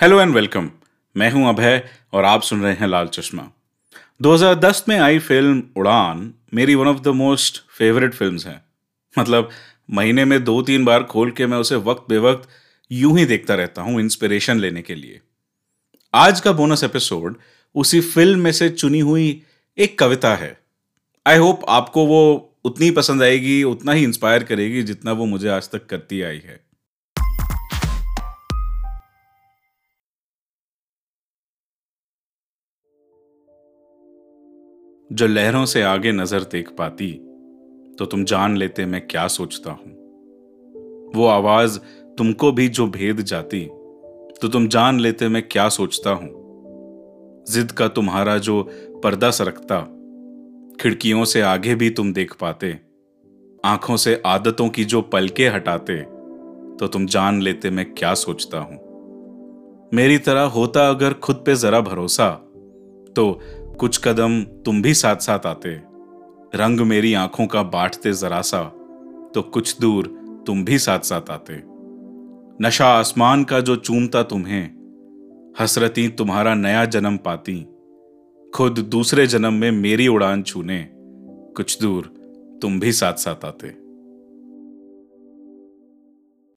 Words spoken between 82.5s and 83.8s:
तुम भी साथ साथ आते।